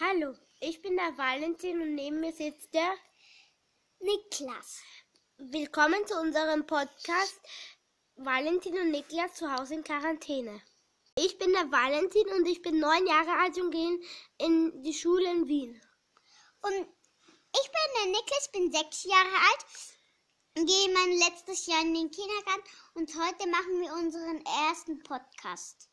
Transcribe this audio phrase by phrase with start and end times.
[0.00, 2.88] Hallo, ich bin der Valentin und neben mir sitzt der
[3.98, 4.78] Niklas.
[5.38, 7.40] Willkommen zu unserem Podcast
[8.14, 10.62] Valentin und Niklas zu Hause in Quarantäne.
[11.16, 13.98] Ich bin der Valentin und ich bin neun Jahre alt und gehe
[14.38, 15.82] in die Schule in Wien.
[16.62, 19.66] Und ich bin der Niklas, bin sechs Jahre alt
[20.58, 22.62] und gehe mein letztes Jahr in den Kindergarten
[22.94, 25.88] und heute machen wir unseren ersten Podcast.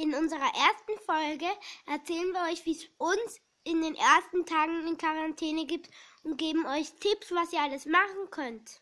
[0.00, 1.46] In unserer ersten Folge
[1.84, 5.90] erzählen wir euch, wie es uns in den ersten Tagen in Quarantäne gibt
[6.22, 8.80] und geben euch Tipps, was ihr alles machen könnt.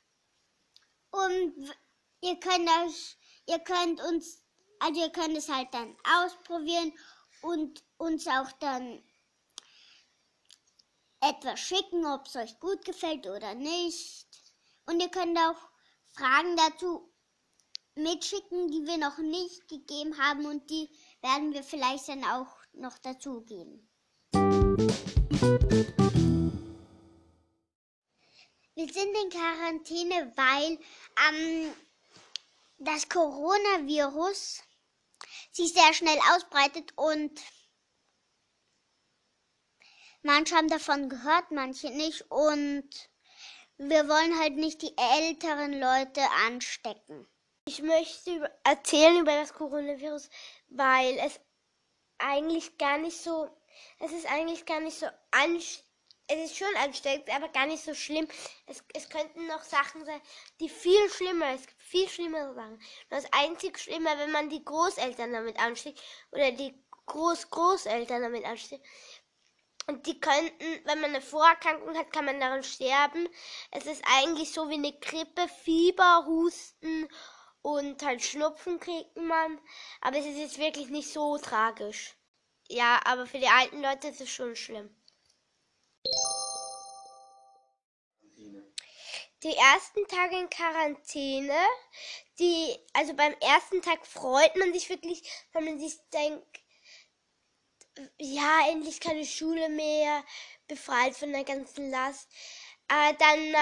[1.10, 1.74] Und
[2.20, 3.16] ihr könnt euch,
[3.48, 4.44] ihr könnt uns,
[4.78, 6.92] also ihr könnt es halt dann ausprobieren
[7.42, 9.02] und uns auch dann
[11.20, 14.28] etwas schicken, ob es euch gut gefällt oder nicht.
[14.86, 15.68] Und ihr könnt auch
[16.14, 17.07] Fragen dazu
[17.98, 20.88] mitschicken, die wir noch nicht gegeben haben und die
[21.20, 23.88] werden wir vielleicht dann auch noch dazugeben.
[28.74, 30.78] Wir sind in Quarantäne, weil
[31.28, 31.74] ähm,
[32.78, 34.62] das Coronavirus
[35.50, 37.40] sich sehr schnell ausbreitet und
[40.22, 42.88] manche haben davon gehört, manche nicht und
[43.78, 47.26] wir wollen halt nicht die älteren Leute anstecken.
[47.68, 50.30] Ich möchte erzählen über das Coronavirus,
[50.68, 51.38] weil es
[52.16, 53.46] eigentlich gar nicht so,
[54.00, 55.84] es ist eigentlich gar nicht so ansteckend.
[56.28, 58.26] Es ist schon ansteckend, aber gar nicht so schlimm.
[58.66, 60.20] Es, es könnten noch Sachen sein,
[60.60, 62.80] die viel schlimmer, es gibt viel schlimmere Sachen.
[63.10, 66.00] Das einzig Schlimme, wenn man die Großeltern damit ansteckt
[66.32, 66.72] oder die
[67.04, 68.86] Groß-Großeltern damit ansteckt.
[69.88, 73.28] Und die könnten, wenn man eine Vorerkrankung hat, kann man daran sterben.
[73.70, 77.10] Es ist eigentlich so wie eine Grippe, Fieber, Husten
[77.62, 79.60] und halt Schnupfen kriegt man.
[80.00, 82.14] Aber es ist jetzt wirklich nicht so tragisch.
[82.68, 84.94] Ja, aber für die alten Leute ist es schon schlimm.
[89.44, 91.56] Die ersten Tage in Quarantäne,
[92.40, 96.60] die, also beim ersten Tag freut man sich wirklich, wenn man sich denkt,
[98.18, 100.24] ja, endlich keine Schule mehr,
[100.66, 102.28] befreit von der ganzen Last.
[102.88, 103.54] Aber dann,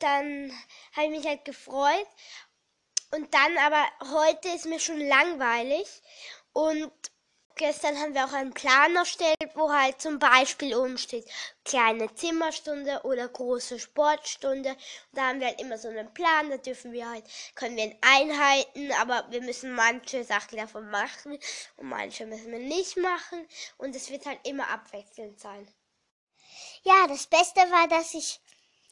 [0.00, 0.52] dann
[0.92, 2.08] habe ich mich halt gefreut
[3.10, 5.86] und dann aber heute ist mir schon langweilig
[6.52, 6.92] und
[7.56, 11.26] gestern haben wir auch einen Plan erstellt, wo halt zum Beispiel oben steht
[11.64, 14.70] kleine Zimmerstunde oder große Sportstunde.
[14.70, 14.78] Und
[15.12, 17.24] da haben wir halt immer so einen Plan, da dürfen wir halt,
[17.54, 21.38] können wir in Einheiten, aber wir müssen manche Sachen davon machen
[21.76, 23.46] und manche müssen wir nicht machen.
[23.78, 25.66] Und es wird halt immer abwechselnd sein.
[26.82, 28.40] Ja, das Beste war, dass ich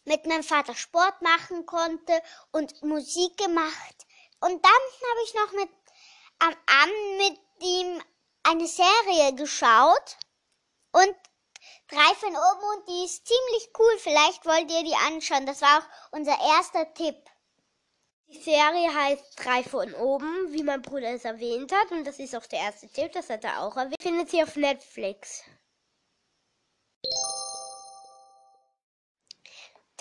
[0.04, 2.12] mit meinem Vater Sport machen konnte
[2.52, 4.06] und Musik gemacht.
[4.40, 5.70] Und dann habe ich noch mit
[6.40, 8.02] am Abend mit ihm
[8.42, 10.16] eine Serie geschaut
[10.92, 11.14] und
[11.88, 13.98] drei von oben und die ist ziemlich cool.
[13.98, 15.46] Vielleicht wollt ihr die anschauen.
[15.46, 17.16] Das war auch unser erster Tipp.
[18.28, 21.90] Die Serie heißt Drei von oben, wie mein Bruder es erwähnt hat.
[21.90, 24.02] Und das ist auch der erste Tipp, das hat er auch erwähnt.
[24.02, 25.44] Findet sie auf Netflix.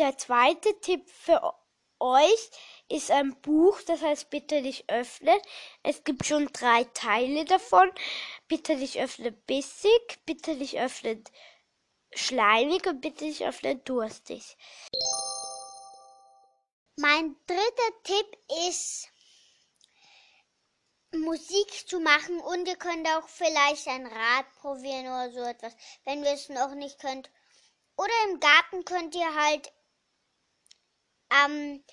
[0.04, 1.54] Der zweite Tipp für
[2.02, 2.50] euch
[2.90, 5.40] ist ein Buch, das heißt Bitte dich öffnen.
[5.82, 7.90] Es gibt schon drei Teile davon.
[8.50, 11.24] Bitte dich öffnen bissig, bitte dich öffnen
[12.14, 14.58] schleimig und bitte dich öffnen durstig.
[16.98, 18.38] Mein dritter Tipp
[18.68, 19.08] ist
[21.14, 26.26] Musik zu machen und ihr könnt auch vielleicht ein Rad probieren oder so etwas, wenn
[26.26, 27.32] ihr es noch nicht könnt.
[27.96, 29.72] Oder im Garten könnt ihr halt
[31.34, 31.84] ähm,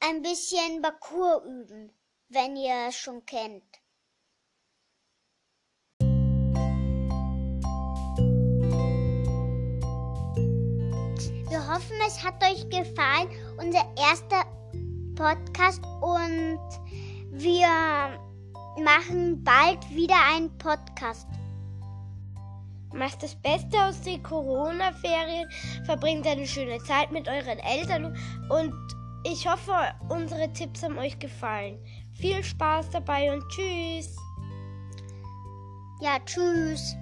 [0.00, 1.92] ein bisschen Parcours üben,
[2.28, 3.64] wenn ihr es schon kennt.
[11.48, 14.44] Wir hoffen, es hat euch gefallen, unser erster
[15.14, 16.58] Podcast und
[17.30, 17.68] wir
[18.82, 21.26] machen bald wieder einen Podcast.
[22.94, 25.48] Macht das Beste aus den Corona-Ferien,
[25.84, 28.16] verbringt eine schöne Zeit mit euren Eltern
[28.48, 28.74] und
[29.24, 29.72] ich hoffe,
[30.08, 31.78] unsere Tipps haben euch gefallen.
[32.12, 34.16] Viel Spaß dabei und tschüss.
[36.00, 36.96] Ja, tschüss.